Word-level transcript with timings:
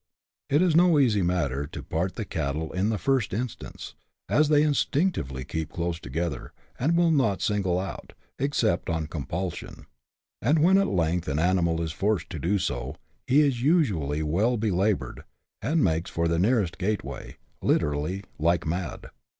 It 0.49 0.63
is 0.63 0.75
no 0.75 0.97
easy 0.97 1.21
matter 1.21 1.67
to 1.67 1.83
part 1.83 2.15
the 2.15 2.25
cattle 2.25 2.71
in 2.73 2.89
the 2.89 2.97
first 2.97 3.35
instance, 3.35 3.93
as 4.27 4.49
they 4.49 4.63
instinctively 4.63 5.45
keep 5.45 5.71
close 5.71 5.99
together, 5.99 6.53
and 6.79 6.97
will 6.97 7.11
not 7.11 7.39
single 7.43 7.77
out, 7.79 8.13
except 8.39 8.89
on 8.89 9.05
compulsion; 9.05 9.85
and 10.41 10.57
when 10.63 10.79
at 10.79 10.87
length 10.87 11.27
an 11.27 11.37
animal 11.37 11.83
is 11.83 11.91
forced 11.91 12.31
to 12.31 12.39
do 12.39 12.57
so, 12.57 12.95
he 13.27 13.41
is 13.41 13.61
usually 13.61 14.23
well 14.23 14.57
belaboured, 14.57 15.23
and 15.61 15.83
makes 15.83 16.09
for 16.09 16.27
the 16.27 16.39
nearest 16.39 16.79
gateway, 16.79 17.37
literally" 17.61 18.23
like 18.39 18.65
mad." 18.65 19.11